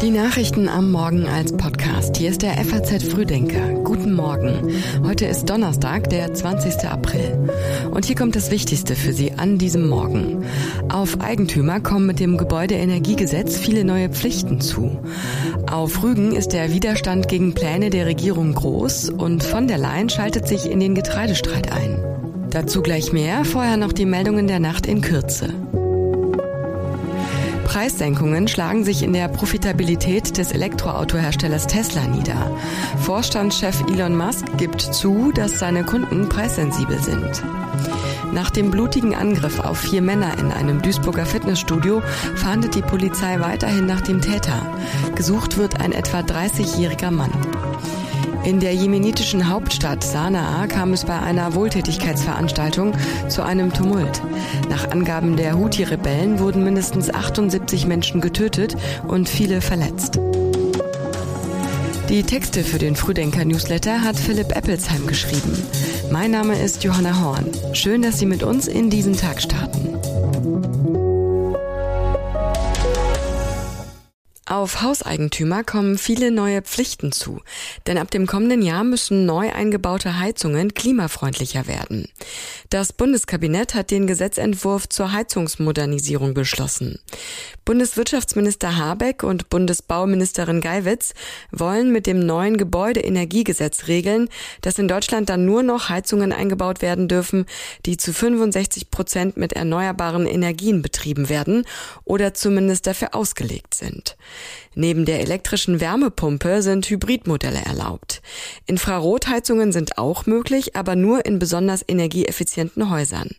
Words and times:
Die 0.00 0.10
Nachrichten 0.10 0.68
am 0.68 0.92
Morgen 0.92 1.26
als 1.26 1.50
Podcast. 1.52 2.16
Hier 2.16 2.30
ist 2.30 2.42
der 2.42 2.52
FAZ 2.52 3.02
Frühdenker. 3.02 3.82
Guten 3.82 4.12
Morgen. 4.12 4.72
Heute 5.02 5.26
ist 5.26 5.50
Donnerstag, 5.50 6.08
der 6.08 6.32
20. 6.32 6.88
April. 6.88 7.50
Und 7.90 8.04
hier 8.04 8.14
kommt 8.14 8.36
das 8.36 8.52
Wichtigste 8.52 8.94
für 8.94 9.12
Sie 9.12 9.32
an 9.32 9.58
diesem 9.58 9.88
Morgen. 9.88 10.44
Auf 10.88 11.20
Eigentümer 11.20 11.80
kommen 11.80 12.06
mit 12.06 12.20
dem 12.20 12.36
Gebäudeenergiegesetz 12.36 13.58
viele 13.58 13.84
neue 13.84 14.08
Pflichten 14.08 14.60
zu. 14.60 15.00
Auf 15.68 16.04
Rügen 16.04 16.30
ist 16.30 16.52
der 16.52 16.72
Widerstand 16.72 17.26
gegen 17.26 17.54
Pläne 17.54 17.90
der 17.90 18.06
Regierung 18.06 18.54
groß 18.54 19.10
und 19.10 19.42
von 19.42 19.66
der 19.66 19.78
Leyen 19.78 20.10
schaltet 20.10 20.46
sich 20.46 20.70
in 20.70 20.78
den 20.78 20.94
Getreidestreit 20.94 21.72
ein. 21.72 22.04
Dazu 22.50 22.82
gleich 22.82 23.12
mehr, 23.12 23.44
vorher 23.44 23.76
noch 23.76 23.92
die 23.92 24.06
Meldungen 24.06 24.46
der 24.46 24.60
Nacht 24.60 24.86
in 24.86 25.00
Kürze. 25.00 25.52
Preissenkungen 27.68 28.48
schlagen 28.48 28.82
sich 28.82 29.02
in 29.02 29.12
der 29.12 29.28
Profitabilität 29.28 30.38
des 30.38 30.52
Elektroautoherstellers 30.52 31.66
Tesla 31.66 32.06
nieder. 32.06 32.50
Vorstandschef 33.02 33.82
Elon 33.92 34.16
Musk 34.16 34.46
gibt 34.56 34.80
zu, 34.80 35.32
dass 35.32 35.58
seine 35.58 35.84
Kunden 35.84 36.30
preissensibel 36.30 36.98
sind. 36.98 37.44
Nach 38.32 38.48
dem 38.48 38.70
blutigen 38.70 39.14
Angriff 39.14 39.60
auf 39.60 39.80
vier 39.80 40.00
Männer 40.00 40.38
in 40.38 40.50
einem 40.50 40.80
Duisburger 40.80 41.26
Fitnessstudio 41.26 42.00
fahndet 42.36 42.74
die 42.74 42.80
Polizei 42.80 43.38
weiterhin 43.38 43.84
nach 43.84 44.00
dem 44.00 44.22
Täter. 44.22 44.66
Gesucht 45.14 45.58
wird 45.58 45.78
ein 45.78 45.92
etwa 45.92 46.20
30-jähriger 46.20 47.10
Mann. 47.10 47.32
In 48.44 48.60
der 48.60 48.74
jemenitischen 48.74 49.48
Hauptstadt 49.48 50.02
Sanaa 50.02 50.66
kam 50.66 50.92
es 50.92 51.04
bei 51.04 51.18
einer 51.18 51.54
Wohltätigkeitsveranstaltung 51.54 52.94
zu 53.28 53.42
einem 53.42 53.72
Tumult. 53.72 54.22
Nach 54.70 54.90
Angaben 54.90 55.36
der 55.36 55.58
Houthi-Rebellen 55.58 56.38
wurden 56.38 56.64
mindestens 56.64 57.10
78 57.10 57.86
Menschen 57.86 58.20
getötet 58.20 58.76
und 59.06 59.28
viele 59.28 59.60
verletzt. 59.60 60.18
Die 62.08 62.22
Texte 62.22 62.64
für 62.64 62.78
den 62.78 62.96
Frühdenker-Newsletter 62.96 64.02
hat 64.02 64.16
Philipp 64.16 64.56
Eppelsheim 64.56 65.06
geschrieben. 65.06 65.62
Mein 66.10 66.30
Name 66.30 66.58
ist 66.58 66.82
Johanna 66.82 67.20
Horn. 67.20 67.50
Schön, 67.74 68.00
dass 68.00 68.18
Sie 68.18 68.24
mit 68.24 68.42
uns 68.42 68.66
in 68.66 68.88
diesen 68.88 69.14
Tag 69.14 69.42
starten. 69.42 69.97
Auf 74.48 74.80
Hauseigentümer 74.80 75.62
kommen 75.62 75.98
viele 75.98 76.30
neue 76.30 76.62
Pflichten 76.62 77.12
zu, 77.12 77.42
denn 77.86 77.98
ab 77.98 78.10
dem 78.10 78.26
kommenden 78.26 78.62
Jahr 78.62 78.82
müssen 78.82 79.26
neu 79.26 79.52
eingebaute 79.52 80.18
Heizungen 80.18 80.72
klimafreundlicher 80.72 81.66
werden. 81.66 82.08
Das 82.70 82.94
Bundeskabinett 82.94 83.74
hat 83.74 83.90
den 83.90 84.06
Gesetzentwurf 84.06 84.88
zur 84.88 85.12
Heizungsmodernisierung 85.12 86.32
beschlossen. 86.32 86.98
Bundeswirtschaftsminister 87.66 88.78
Habeck 88.78 89.22
und 89.22 89.50
Bundesbauministerin 89.50 90.62
Geiwitz 90.62 91.12
wollen 91.50 91.92
mit 91.92 92.06
dem 92.06 92.24
neuen 92.24 92.56
Gebäudeenergiegesetz 92.56 93.86
regeln, 93.86 94.30
dass 94.62 94.78
in 94.78 94.88
Deutschland 94.88 95.28
dann 95.28 95.44
nur 95.44 95.62
noch 95.62 95.90
Heizungen 95.90 96.32
eingebaut 96.32 96.80
werden 96.80 97.06
dürfen, 97.06 97.44
die 97.84 97.98
zu 97.98 98.14
65 98.14 98.90
Prozent 98.90 99.36
mit 99.36 99.52
erneuerbaren 99.52 100.26
Energien 100.26 100.80
betrieben 100.80 101.28
werden 101.28 101.66
oder 102.04 102.32
zumindest 102.32 102.86
dafür 102.86 103.14
ausgelegt 103.14 103.74
sind. 103.74 104.16
Neben 104.74 105.04
der 105.04 105.20
elektrischen 105.20 105.80
Wärmepumpe 105.80 106.62
sind 106.62 106.88
Hybridmodelle 106.88 107.60
erlaubt. 107.64 108.22
Infrarotheizungen 108.66 109.72
sind 109.72 109.98
auch 109.98 110.26
möglich, 110.26 110.76
aber 110.76 110.96
nur 110.96 111.26
in 111.26 111.38
besonders 111.38 111.84
energieeffizienten 111.86 112.90
Häusern. 112.90 113.30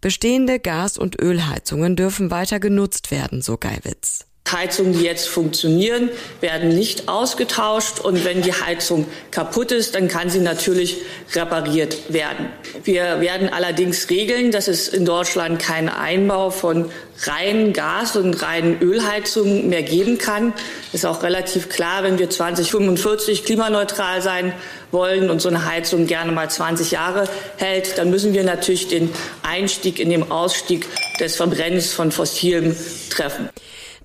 Bestehende 0.00 0.60
Gas- 0.60 0.98
und 0.98 1.20
Ölheizungen 1.20 1.96
dürfen 1.96 2.30
weiter 2.30 2.60
genutzt 2.60 3.10
werden, 3.10 3.42
so 3.42 3.56
Geiwitz. 3.56 4.26
Heizungen, 4.52 4.92
die 4.92 5.04
jetzt 5.04 5.28
funktionieren, 5.28 6.10
werden 6.40 6.70
nicht 6.70 7.08
ausgetauscht. 7.08 8.00
Und 8.00 8.24
wenn 8.24 8.42
die 8.42 8.52
Heizung 8.52 9.06
kaputt 9.30 9.72
ist, 9.72 9.94
dann 9.94 10.08
kann 10.08 10.30
sie 10.30 10.40
natürlich 10.40 10.98
repariert 11.34 12.12
werden. 12.12 12.46
Wir 12.84 13.20
werden 13.20 13.48
allerdings 13.48 14.08
regeln, 14.10 14.50
dass 14.50 14.68
es 14.68 14.88
in 14.88 15.04
Deutschland 15.04 15.58
keinen 15.58 15.88
Einbau 15.88 16.50
von 16.50 16.90
reinen 17.22 17.72
Gas- 17.72 18.16
und 18.16 18.42
reinen 18.42 18.80
Ölheizungen 18.80 19.68
mehr 19.68 19.82
geben 19.82 20.18
kann. 20.18 20.52
Ist 20.92 21.04
auch 21.04 21.22
relativ 21.22 21.68
klar, 21.68 22.02
wenn 22.02 22.18
wir 22.18 22.30
2045 22.30 23.44
klimaneutral 23.44 24.22
sein 24.22 24.52
wollen 24.90 25.30
und 25.30 25.40
so 25.40 25.48
eine 25.48 25.64
Heizung 25.66 26.06
gerne 26.06 26.32
mal 26.32 26.48
20 26.48 26.90
Jahre 26.92 27.28
hält, 27.56 27.98
dann 27.98 28.10
müssen 28.10 28.34
wir 28.34 28.44
natürlich 28.44 28.88
den 28.88 29.10
Einstieg 29.42 29.98
in 29.98 30.10
den 30.10 30.30
Ausstieg 30.30 30.86
des 31.20 31.36
Verbrennens 31.36 31.92
von 31.92 32.12
Fossilem 32.12 32.76
treffen. 33.10 33.48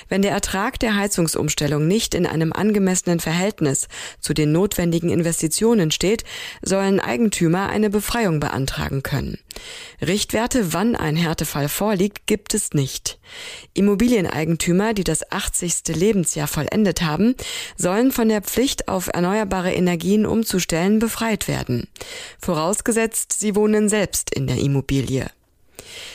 Wenn 0.07 0.21
der 0.21 0.31
Ertrag 0.31 0.79
der 0.79 0.95
Heizungsumstellung 0.95 1.87
nicht 1.87 2.15
in 2.15 2.25
einem 2.25 2.53
angemessenen 2.53 3.19
Verhältnis 3.19 3.87
zu 4.19 4.33
den 4.33 4.51
notwendigen 4.51 5.09
Investitionen 5.09 5.91
steht, 5.91 6.23
sollen 6.61 6.99
Eigentümer 6.99 7.69
eine 7.69 7.89
Befreiung 7.89 8.39
beantragen 8.39 9.03
können. 9.03 9.37
Richtwerte, 10.01 10.73
wann 10.73 10.95
ein 10.95 11.15
Härtefall 11.15 11.69
vorliegt, 11.69 12.27
gibt 12.27 12.53
es 12.53 12.71
nicht. 12.73 13.19
Immobilieneigentümer, 13.73 14.93
die 14.93 15.03
das 15.03 15.31
80. 15.31 15.95
Lebensjahr 15.95 16.47
vollendet 16.47 17.01
haben, 17.01 17.35
sollen 17.77 18.11
von 18.11 18.29
der 18.29 18.41
Pflicht 18.41 18.87
auf 18.87 19.07
erneuerbare 19.07 19.73
Energien 19.73 20.25
umzustellen, 20.25 20.99
befreit 20.99 21.47
werden. 21.47 21.87
Vorausgesetzt, 22.39 23.33
sie 23.39 23.55
wohnen 23.55 23.89
selbst 23.89 24.33
in 24.33 24.47
der 24.47 24.57
Immobilie. 24.57 25.29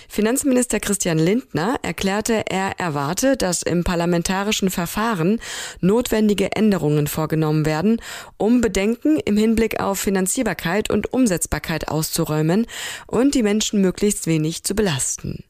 Finanzminister 0.08 0.80
Christian 0.80 1.18
Lindner 1.18 1.76
erklärte, 1.82 2.44
er 2.48 2.78
erwarte, 2.78 3.36
dass 3.36 3.62
im 3.62 3.84
parlamentarischen 3.84 4.70
Verfahren 4.70 5.40
notwendige 5.80 6.52
Änderungen 6.52 7.06
vorgenommen 7.06 7.66
werden, 7.66 8.00
um 8.36 8.60
Bedenken 8.60 9.18
im 9.24 9.36
Hinblick 9.36 9.80
auf 9.80 9.98
Finanzierbarkeit 9.98 10.90
und 10.90 11.12
Umsetzbarkeit 11.12 11.88
auszuräumen 11.88 12.66
und 13.06 13.34
die 13.34 13.42
Menschen 13.42 13.80
möglichst 13.80 14.26
wenig 14.26 14.64
zu 14.64 14.74
belasten. 14.74 15.44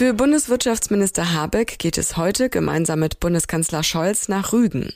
Für 0.00 0.14
Bundeswirtschaftsminister 0.14 1.34
Habeck 1.34 1.78
geht 1.78 1.98
es 1.98 2.16
heute 2.16 2.48
gemeinsam 2.48 3.00
mit 3.00 3.20
Bundeskanzler 3.20 3.82
Scholz 3.82 4.28
nach 4.28 4.54
Rügen. 4.54 4.94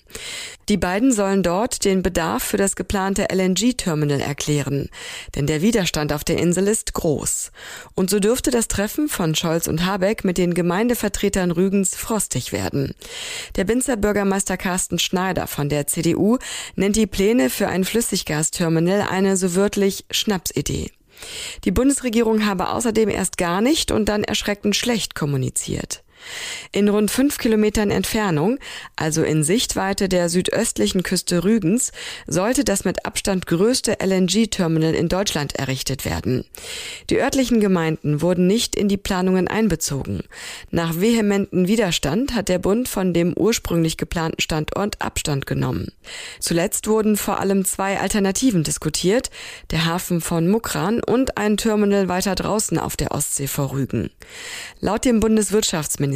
Die 0.70 0.78
beiden 0.78 1.12
sollen 1.12 1.42
dort 1.42 1.84
den 1.84 2.03
Bedarf 2.03 2.42
für 2.42 2.56
das 2.56 2.75
geplante 2.75 3.26
LNG-Terminal 3.31 4.22
erklären, 4.22 4.88
denn 5.34 5.46
der 5.46 5.61
Widerstand 5.61 6.11
auf 6.14 6.25
der 6.25 6.38
Insel 6.38 6.69
ist 6.69 6.94
groß. 6.94 7.52
Und 7.94 8.08
so 8.08 8.19
dürfte 8.19 8.50
das 8.50 8.67
Treffen 8.67 9.11
von 9.11 9.34
Scholz 9.34 9.67
und 9.67 9.84
Habeck 9.84 10.25
mit 10.25 10.38
den 10.38 10.55
Gemeindevertretern 10.55 11.50
Rügens 11.50 11.94
frostig 11.94 12.52
werden. 12.52 12.94
Der 13.56 13.64
Binzer 13.64 13.99
Bürgermeister 13.99 14.56
Carsten 14.56 14.99
Schneider 14.99 15.46
von 15.49 15.69
der 15.69 15.87
CDU 15.87 16.38
nennt 16.76 16.96
die 16.96 17.06
Pläne 17.06 17.50
für 17.50 17.69
ein 17.69 17.84
Flüssiggasterminal 17.84 19.02
eine 19.02 19.37
so 19.37 19.55
wörtlich 19.55 20.06
Schnapsidee. 20.11 20.93
Die 21.64 21.72
Bundesregierung 21.72 22.46
habe 22.46 22.69
außerdem 22.69 23.08
erst 23.08 23.38
gar 23.38 23.61
nicht 23.61 23.90
und 23.90 24.08
dann 24.08 24.25
erschreckend 24.25 24.76
schlecht 24.76 25.14
kommuniziert. 25.14 26.04
In 26.73 26.88
rund 26.88 27.11
fünf 27.11 27.38
Kilometern 27.38 27.91
Entfernung, 27.91 28.59
also 28.97 29.23
in 29.23 29.44
Sichtweite 29.44 30.09
der 30.09 30.29
südöstlichen 30.29 31.03
Küste 31.03 31.44
Rügens, 31.44 31.93
sollte 32.26 32.65
das 32.65 32.85
mit 32.85 33.06
Abstand 33.06 33.47
größte 33.47 33.99
LNG-Terminal 34.05 34.94
in 34.94 35.09
Deutschland 35.09 35.55
errichtet 35.55 36.05
werden. 36.05 36.44
Die 37.11 37.21
örtlichen 37.21 37.61
Gemeinden 37.61 38.23
wurden 38.23 38.47
nicht 38.47 38.75
in 38.75 38.88
die 38.88 38.97
Planungen 38.97 39.49
einbezogen. 39.49 40.23
Nach 40.71 41.00
vehementen 41.00 41.69
Widerstand 41.69 42.35
hat 42.35 42.49
der 42.49 42.59
Bund 42.59 42.88
von 42.88 43.12
dem 43.12 43.35
ursprünglich 43.37 43.97
geplanten 43.97 44.41
Standort 44.41 45.00
Abstand 45.03 45.47
genommen. 45.47 45.93
Zuletzt 46.41 46.88
wurden 46.88 47.17
vor 47.17 47.41
allem 47.41 47.65
zwei 47.65 48.00
Alternativen 48.00 48.65
diskutiert, 48.65 49.31
der 49.70 49.85
Hafen 49.85 50.20
von 50.20 50.49
Mukran 50.49 51.03
und 51.03 51.37
ein 51.37 51.56
Terminal 51.56 52.09
weiter 52.09 52.35
draußen 52.35 52.79
auf 52.79 52.97
der 52.97 53.12
Ostsee 53.12 53.47
vor 53.47 53.73
Rügen. 53.73 54.11
Laut 54.81 55.05
dem 55.05 55.20
Bundeswirtschaftsministerium 55.20 56.13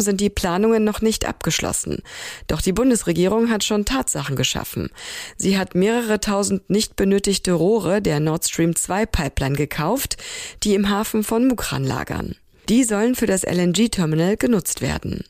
sind 0.00 0.20
die 0.20 0.30
Planungen 0.30 0.84
noch 0.84 1.00
nicht 1.00 1.26
abgeschlossen. 1.26 2.02
Doch 2.46 2.60
die 2.60 2.72
Bundesregierung 2.72 3.50
hat 3.50 3.64
schon 3.64 3.84
Tatsachen 3.84 4.36
geschaffen. 4.36 4.90
Sie 5.36 5.58
hat 5.58 5.74
mehrere 5.74 6.20
tausend 6.20 6.68
nicht 6.70 6.96
benötigte 6.96 7.52
Rohre 7.52 8.02
der 8.02 8.20
Nord 8.20 8.44
Stream 8.44 8.74
2 8.74 9.06
Pipeline 9.06 9.56
gekauft, 9.56 10.16
die 10.62 10.74
im 10.74 10.90
Hafen 10.90 11.22
von 11.22 11.46
Mukran 11.46 11.84
lagern. 11.84 12.36
Die 12.68 12.84
sollen 12.84 13.14
für 13.14 13.26
das 13.26 13.44
LNG-Terminal 13.44 14.36
genutzt 14.36 14.80
werden. 14.80 15.24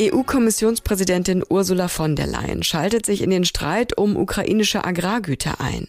EU-Kommissionspräsidentin 0.00 1.44
Ursula 1.46 1.88
von 1.88 2.16
der 2.16 2.26
Leyen 2.26 2.62
schaltet 2.62 3.04
sich 3.04 3.20
in 3.20 3.28
den 3.28 3.44
Streit 3.44 3.98
um 3.98 4.16
ukrainische 4.16 4.82
Agrargüter 4.82 5.60
ein. 5.60 5.88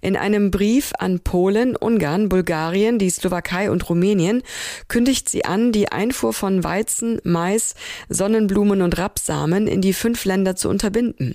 In 0.00 0.16
einem 0.16 0.50
Brief 0.50 0.92
an 0.98 1.20
Polen, 1.20 1.76
Ungarn, 1.76 2.30
Bulgarien, 2.30 2.98
die 2.98 3.10
Slowakei 3.10 3.70
und 3.70 3.86
Rumänien 3.90 4.42
kündigt 4.88 5.28
sie 5.28 5.44
an, 5.44 5.70
die 5.70 5.92
Einfuhr 5.92 6.32
von 6.32 6.64
Weizen, 6.64 7.20
Mais, 7.24 7.74
Sonnenblumen 8.08 8.80
und 8.80 8.96
Rapsamen 8.96 9.66
in 9.66 9.82
die 9.82 9.92
fünf 9.92 10.24
Länder 10.24 10.56
zu 10.56 10.70
unterbinden. 10.70 11.34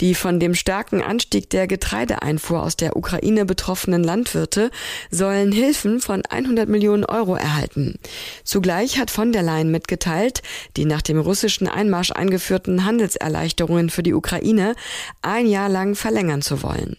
Die 0.00 0.14
von 0.14 0.40
dem 0.40 0.54
starken 0.54 1.02
Anstieg 1.02 1.50
der 1.50 1.66
Getreideeinfuhr 1.66 2.62
aus 2.62 2.76
der 2.76 2.96
Ukraine 2.96 3.44
betroffenen 3.44 4.02
Landwirte 4.02 4.70
sollen 5.10 5.52
Hilfen 5.52 6.00
von 6.00 6.22
100 6.28 6.68
Millionen 6.68 7.04
Euro 7.04 7.34
erhalten. 7.34 7.98
Zugleich 8.44 8.98
hat 8.98 9.10
von 9.10 9.32
der 9.32 9.42
Leyen 9.42 9.70
mitgeteilt, 9.70 10.42
die 10.76 10.84
nach 10.84 11.02
dem 11.02 11.18
russischen 11.18 11.68
Einmarsch 11.68 12.12
eingeführten 12.12 12.84
Handelserleichterungen 12.84 13.90
für 13.90 14.02
die 14.02 14.14
Ukraine 14.14 14.74
ein 15.22 15.46
Jahr 15.46 15.68
lang 15.68 15.94
verlängern 15.94 16.42
zu 16.42 16.62
wollen. 16.62 16.96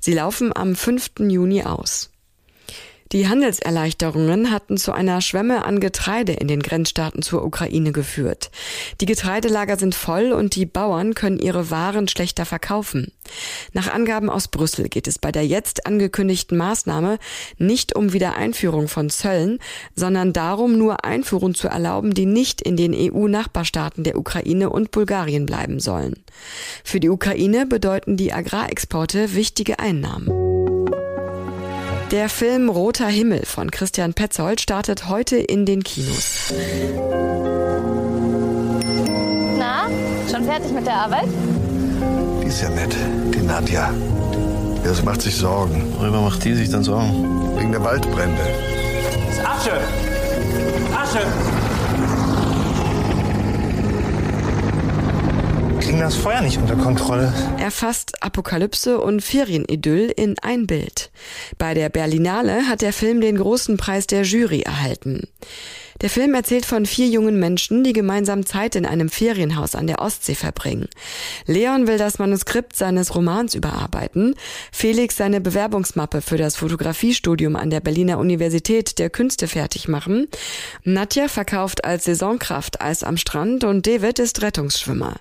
Sie 0.00 0.14
laufen 0.14 0.56
am 0.56 0.76
5. 0.76 1.10
Juni 1.20 1.64
aus. 1.64 2.10
Die 3.12 3.26
Handelserleichterungen 3.26 4.50
hatten 4.50 4.76
zu 4.76 4.92
einer 4.92 5.22
Schwemme 5.22 5.64
an 5.64 5.80
Getreide 5.80 6.34
in 6.34 6.46
den 6.46 6.62
Grenzstaaten 6.62 7.22
zur 7.22 7.42
Ukraine 7.42 7.92
geführt. 7.92 8.50
Die 9.00 9.06
Getreidelager 9.06 9.78
sind 9.78 9.94
voll 9.94 10.32
und 10.32 10.54
die 10.56 10.66
Bauern 10.66 11.14
können 11.14 11.38
ihre 11.38 11.70
Waren 11.70 12.08
schlechter 12.08 12.44
verkaufen. 12.44 13.12
Nach 13.72 13.92
Angaben 13.92 14.28
aus 14.28 14.48
Brüssel 14.48 14.88
geht 14.88 15.08
es 15.08 15.18
bei 15.18 15.32
der 15.32 15.46
jetzt 15.46 15.86
angekündigten 15.86 16.58
Maßnahme 16.58 17.18
nicht 17.56 17.96
um 17.96 18.12
Wiedereinführung 18.12 18.88
von 18.88 19.08
Zöllen, 19.08 19.58
sondern 19.94 20.34
darum, 20.34 20.76
nur 20.76 21.04
Einfuhren 21.04 21.54
zu 21.54 21.68
erlauben, 21.68 22.12
die 22.12 22.26
nicht 22.26 22.60
in 22.60 22.76
den 22.76 22.94
EU-Nachbarstaaten 22.94 24.04
der 24.04 24.18
Ukraine 24.18 24.68
und 24.68 24.90
Bulgarien 24.90 25.46
bleiben 25.46 25.80
sollen. 25.80 26.22
Für 26.84 27.00
die 27.00 27.08
Ukraine 27.08 27.64
bedeuten 27.64 28.18
die 28.18 28.34
Agrarexporte 28.34 29.34
wichtige 29.34 29.78
Einnahmen. 29.78 30.47
Der 32.10 32.30
Film 32.30 32.70
Roter 32.70 33.06
Himmel 33.06 33.44
von 33.44 33.70
Christian 33.70 34.14
Petzold 34.14 34.62
startet 34.62 35.08
heute 35.08 35.36
in 35.36 35.66
den 35.66 35.84
Kinos. 35.84 36.54
Na, 39.58 39.88
schon 40.30 40.44
fertig 40.44 40.72
mit 40.72 40.86
der 40.86 40.94
Arbeit? 40.94 41.28
Die 42.42 42.46
ist 42.46 42.62
ja 42.62 42.70
nett, 42.70 42.96
die 43.34 43.42
Nadja. 43.42 43.92
Ja, 44.84 44.94
sie 44.94 45.02
macht 45.02 45.20
sich 45.20 45.36
Sorgen. 45.36 45.92
Worüber 45.98 46.22
macht 46.22 46.42
die 46.44 46.54
sich 46.54 46.70
dann 46.70 46.82
Sorgen? 46.82 47.58
Wegen 47.58 47.72
der 47.72 47.84
Waldbrände. 47.84 48.40
Das 49.26 49.36
ist 49.36 49.46
Asche! 49.46 49.80
Asche! 50.96 51.67
Kriegen 55.88 56.00
das 56.00 56.16
Feuer 56.16 56.42
nicht 56.42 56.58
unter 56.58 56.76
Kontrolle. 56.76 57.32
Er 57.58 57.70
fasst 57.70 58.22
Apokalypse 58.22 59.00
und 59.00 59.22
Ferienidyll 59.22 60.12
in 60.14 60.38
ein 60.42 60.66
Bild. 60.66 61.10
Bei 61.56 61.72
der 61.72 61.88
Berlinale 61.88 62.68
hat 62.68 62.82
der 62.82 62.92
Film 62.92 63.22
den 63.22 63.38
großen 63.38 63.78
Preis 63.78 64.06
der 64.06 64.24
Jury 64.24 64.60
erhalten. 64.60 65.28
Der 66.02 66.10
Film 66.10 66.34
erzählt 66.34 66.66
von 66.66 66.84
vier 66.84 67.06
jungen 67.06 67.40
Menschen, 67.40 67.84
die 67.84 67.94
gemeinsam 67.94 68.44
Zeit 68.44 68.76
in 68.76 68.84
einem 68.84 69.08
Ferienhaus 69.08 69.74
an 69.74 69.86
der 69.86 70.02
Ostsee 70.02 70.34
verbringen. 70.34 70.88
Leon 71.46 71.86
will 71.86 71.96
das 71.96 72.18
Manuskript 72.18 72.76
seines 72.76 73.14
Romans 73.14 73.54
überarbeiten, 73.54 74.34
Felix 74.70 75.16
seine 75.16 75.40
Bewerbungsmappe 75.40 76.20
für 76.20 76.36
das 76.36 76.56
Fotografiestudium 76.56 77.56
an 77.56 77.70
der 77.70 77.80
Berliner 77.80 78.18
Universität 78.18 78.98
der 78.98 79.08
Künste 79.08 79.48
fertig 79.48 79.88
machen, 79.88 80.28
Nadja 80.84 81.28
verkauft 81.28 81.86
als 81.86 82.04
Saisonkraft 82.04 82.82
Eis 82.82 83.02
am 83.02 83.16
Strand 83.16 83.64
und 83.64 83.86
David 83.86 84.18
ist 84.18 84.42
Rettungsschwimmer. 84.42 85.14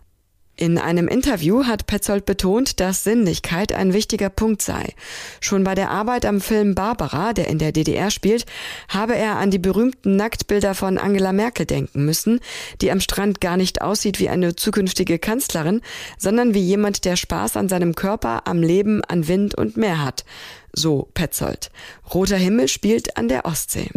In 0.59 0.79
einem 0.79 1.07
Interview 1.07 1.65
hat 1.65 1.85
Petzold 1.85 2.25
betont, 2.25 2.79
dass 2.79 3.03
Sinnlichkeit 3.03 3.73
ein 3.73 3.93
wichtiger 3.93 4.29
Punkt 4.29 4.63
sei. 4.63 4.95
Schon 5.39 5.63
bei 5.63 5.75
der 5.75 5.91
Arbeit 5.91 6.25
am 6.25 6.41
Film 6.41 6.73
Barbara, 6.73 7.33
der 7.33 7.47
in 7.47 7.59
der 7.59 7.71
DDR 7.71 8.09
spielt, 8.09 8.47
habe 8.89 9.15
er 9.15 9.35
an 9.35 9.51
die 9.51 9.59
berühmten 9.59 10.15
Nacktbilder 10.15 10.73
von 10.73 10.97
Angela 10.97 11.31
Merkel 11.31 11.67
denken 11.67 12.05
müssen, 12.05 12.39
die 12.81 12.91
am 12.91 13.01
Strand 13.01 13.39
gar 13.39 13.55
nicht 13.55 13.83
aussieht 13.83 14.19
wie 14.19 14.29
eine 14.29 14.55
zukünftige 14.55 15.19
Kanzlerin, 15.19 15.81
sondern 16.17 16.55
wie 16.55 16.61
jemand, 16.61 17.05
der 17.05 17.17
Spaß 17.17 17.55
an 17.55 17.69
seinem 17.69 17.93
Körper, 17.93 18.47
am 18.47 18.63
Leben, 18.63 19.03
an 19.03 19.27
Wind 19.27 19.53
und 19.53 19.77
Meer 19.77 20.03
hat. 20.03 20.25
So 20.73 21.07
Petzold. 21.13 21.69
Roter 22.11 22.37
Himmel 22.37 22.67
spielt 22.67 23.15
an 23.15 23.27
der 23.27 23.45
Ostsee 23.45 23.91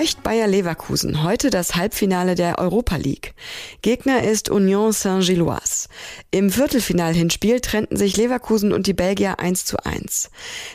erreicht 0.00 0.22
Bayer 0.22 0.46
Leverkusen 0.46 1.24
heute 1.24 1.50
das 1.50 1.76
Halbfinale 1.76 2.34
der 2.34 2.58
Europa 2.58 2.96
League. 2.96 3.34
Gegner 3.82 4.24
ist 4.24 4.48
Union 4.48 4.92
Saint-Gilloise. 4.92 5.88
Im 6.30 6.48
Viertelfinal-Hinspiel 6.48 7.60
trennten 7.60 7.98
sich 7.98 8.16
Leverkusen 8.16 8.72
und 8.72 8.86
die 8.86 8.94
Belgier 8.94 9.40
1 9.40 9.66
zu 9.66 9.76
1. 9.84 10.30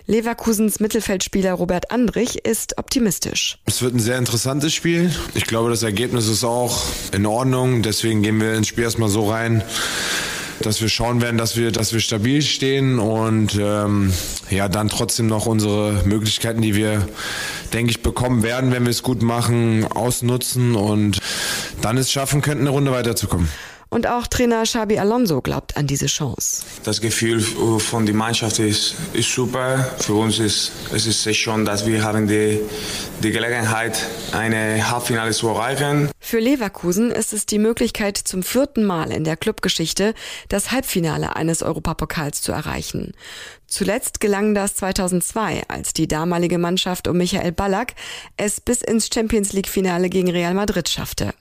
Leverkusens 0.06 0.80
Mittelfeldspieler 0.80 1.54
Robert 1.54 1.89
Andrich 1.89 2.45
ist 2.45 2.77
optimistisch. 2.77 3.57
Es 3.66 3.81
wird 3.81 3.95
ein 3.95 4.00
sehr 4.00 4.19
interessantes 4.19 4.75
Spiel. 4.75 5.12
Ich 5.33 5.45
glaube, 5.45 5.71
das 5.71 5.81
Ergebnis 5.81 6.28
ist 6.28 6.44
auch 6.44 6.83
in 7.12 7.25
Ordnung. 7.25 7.81
Deswegen 7.81 8.21
gehen 8.21 8.39
wir 8.39 8.54
ins 8.54 8.68
Spiel 8.68 8.83
erstmal 8.83 9.10
so 9.10 9.28
rein 9.28 9.63
dass 10.62 10.81
wir 10.81 10.89
schauen 10.89 11.21
werden, 11.21 11.38
dass 11.38 11.57
wir, 11.57 11.71
dass 11.71 11.94
wir 11.94 12.00
stabil 12.00 12.42
stehen 12.42 13.00
und 13.00 13.57
ähm, 13.60 14.13
ja 14.50 14.69
dann 14.69 14.89
trotzdem 14.89 15.28
noch 15.28 15.45
unsere 15.45 16.04
Möglichkeiten, 16.06 16.62
die 16.62 16.75
wir, 16.75 17.07
denke 17.75 17.92
ich, 17.92 18.01
bekommen 18.01 18.42
werden, 18.42 18.72
wenn 18.72 18.83
wir 18.83 18.89
es 18.89 19.04
gut 19.04 19.22
machen, 19.22 19.86
ausnutzen 19.92 20.75
und 20.75 21.19
dann 21.81 21.98
es 21.98 22.10
schaffen 22.10 22.42
könnten, 22.42 22.62
eine 22.62 22.69
Runde 22.69 22.92
weiterzukommen. 22.92 23.50
Und 23.89 24.07
auch 24.07 24.27
Trainer 24.27 24.63
Xabi 24.63 24.97
Alonso 24.97 25.41
glaubt 25.41 25.77
an 25.77 25.87
diese 25.87 26.07
Chance. 26.07 26.63
Das 26.83 27.01
Gefühl 27.01 27.39
von 27.41 28.06
der 28.06 28.15
Mannschaft 28.15 28.59
ist, 28.59 28.95
ist 29.13 29.31
super. 29.31 29.95
Für 29.99 30.15
uns 30.15 30.39
ist 30.39 30.71
es 30.94 31.06
ist 31.07 31.37
schon, 31.37 31.65
dass 31.65 31.85
wir 31.85 32.04
haben 32.04 32.27
die, 32.27 32.59
die 33.23 33.31
Gelegenheit, 33.31 34.06
eine 34.31 34.89
Halbfinale 34.89 35.31
zu 35.31 35.47
erreichen. 35.47 36.09
Für 36.19 36.39
Leverkusen 36.39 37.11
ist 37.11 37.33
es 37.33 37.45
die 37.45 37.59
Möglichkeit, 37.59 38.18
zum 38.18 38.44
vierten 38.44 38.83
Mal 38.83 39.11
in 39.11 39.23
der 39.23 39.37
Clubgeschichte 39.37 40.13
das 40.49 40.71
Halbfinale 40.71 41.35
eines 41.35 41.63
Europapokals 41.63 42.42
zu 42.42 42.51
erreichen. 42.51 43.13
Zuletzt 43.68 44.19
gelang 44.19 44.54
das 44.54 44.75
2002, 44.75 45.63
als 45.68 45.94
die 45.94 46.07
damalige 46.07 46.57
Mannschaft 46.57 47.07
um 47.07 47.18
Michael 47.18 47.51
Ballack 47.51 47.94
es 48.37 48.61
bis 48.61 48.81
ins 48.81 49.09
Champions 49.13 49.54
League 49.54 49.68
Finale 49.68 50.09
gegen 50.09 50.30
Real 50.30 50.54
Madrid 50.54 50.87
schaffte. 50.89 51.33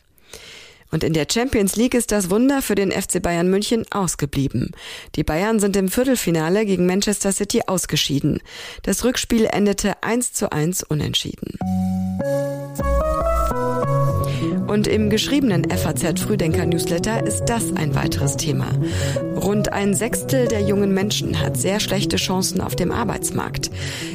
Und 0.94 1.02
in 1.02 1.12
der 1.12 1.26
Champions 1.28 1.74
League 1.74 1.94
ist 1.94 2.12
das 2.12 2.30
Wunder 2.30 2.62
für 2.62 2.76
den 2.76 2.92
FC 2.92 3.20
Bayern 3.20 3.50
München 3.50 3.84
ausgeblieben. 3.90 4.70
Die 5.16 5.24
Bayern 5.24 5.58
sind 5.58 5.74
im 5.76 5.88
Viertelfinale 5.88 6.64
gegen 6.64 6.86
Manchester 6.86 7.32
City 7.32 7.62
ausgeschieden. 7.66 8.40
Das 8.84 9.02
Rückspiel 9.02 9.46
endete 9.50 10.04
1 10.04 10.34
zu 10.34 10.52
1 10.52 10.84
unentschieden. 10.84 11.58
Und 14.74 14.88
im 14.88 15.08
geschriebenen 15.08 15.70
FAZ 15.70 16.20
Frühdenker 16.20 16.66
Newsletter 16.66 17.24
ist 17.24 17.44
das 17.44 17.72
ein 17.76 17.94
weiteres 17.94 18.36
Thema. 18.36 18.66
Rund 19.36 19.72
ein 19.72 19.94
Sechstel 19.94 20.48
der 20.48 20.62
jungen 20.62 20.92
Menschen 20.92 21.38
hat 21.38 21.56
sehr 21.56 21.78
schlechte 21.78 22.16
Chancen 22.16 22.60
auf 22.60 22.74
dem 22.74 22.90
Arbeitsmarkt. 22.90 23.70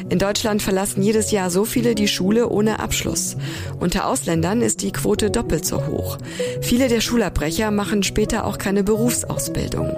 In 0.09 0.19
Deutschland 0.19 0.61
verlassen 0.61 1.01
jedes 1.01 1.31
Jahr 1.31 1.49
so 1.49 1.63
viele 1.63 1.95
die 1.95 2.09
Schule 2.09 2.49
ohne 2.49 2.79
Abschluss. 2.79 3.37
Unter 3.79 4.05
Ausländern 4.05 4.61
ist 4.61 4.81
die 4.81 4.91
Quote 4.91 5.31
doppelt 5.31 5.65
so 5.65 5.87
hoch. 5.87 6.17
Viele 6.61 6.89
der 6.89 6.99
Schulabbrecher 6.99 7.71
machen 7.71 8.03
später 8.03 8.45
auch 8.45 8.57
keine 8.57 8.83
Berufsausbildung. 8.83 9.95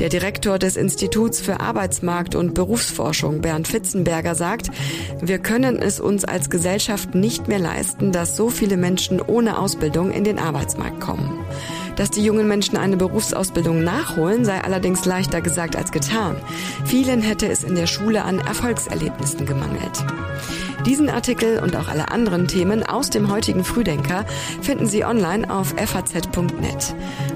Der 0.00 0.08
Direktor 0.08 0.58
des 0.58 0.76
Instituts 0.76 1.40
für 1.40 1.60
Arbeitsmarkt 1.60 2.34
und 2.34 2.54
Berufsforschung, 2.54 3.40
Bernd 3.40 3.68
Fitzenberger, 3.68 4.34
sagt, 4.34 4.70
wir 5.20 5.38
können 5.38 5.76
es 5.76 6.00
uns 6.00 6.24
als 6.24 6.50
Gesellschaft 6.50 7.14
nicht 7.14 7.46
mehr 7.46 7.60
leisten, 7.60 8.10
dass 8.10 8.36
so 8.36 8.48
viele 8.48 8.76
Menschen 8.76 9.20
ohne 9.20 9.58
Ausbildung 9.92 10.10
in 10.10 10.24
den 10.24 10.38
Arbeitsmarkt 10.38 11.00
kommen. 11.00 11.44
Dass 11.96 12.10
die 12.10 12.24
jungen 12.24 12.48
Menschen 12.48 12.78
eine 12.78 12.96
Berufsausbildung 12.96 13.84
nachholen, 13.84 14.46
sei 14.46 14.58
allerdings 14.62 15.04
leichter 15.04 15.42
gesagt 15.42 15.76
als 15.76 15.92
getan. 15.92 16.36
Vielen 16.86 17.20
hätte 17.20 17.46
es 17.46 17.62
in 17.62 17.74
der 17.74 17.86
Schule 17.86 18.24
an 18.24 18.38
Erfolgserlebnissen 18.38 19.44
gemangelt. 19.44 20.02
Diesen 20.86 21.10
Artikel 21.10 21.58
und 21.58 21.76
auch 21.76 21.88
alle 21.88 22.10
anderen 22.10 22.48
Themen 22.48 22.82
aus 22.82 23.10
dem 23.10 23.30
heutigen 23.30 23.64
Frühdenker 23.64 24.24
finden 24.62 24.86
Sie 24.86 25.04
online 25.04 25.50
auf 25.50 25.74
faz.net. 25.76 26.94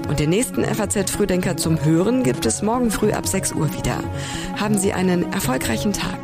Und 0.09 0.19
den 0.19 0.31
nächsten 0.31 0.65
FAZ 0.65 1.11
Frühdenker 1.11 1.57
zum 1.57 1.85
Hören 1.85 2.23
gibt 2.23 2.47
es 2.47 2.63
morgen 2.63 2.89
früh 2.89 3.11
ab 3.11 3.27
6 3.27 3.53
Uhr 3.53 3.71
wieder. 3.71 3.99
Haben 4.59 4.79
Sie 4.79 4.93
einen 4.93 5.31
erfolgreichen 5.31 5.93
Tag. 5.93 6.17